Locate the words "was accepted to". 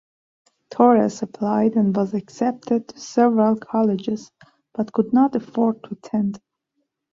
1.95-2.99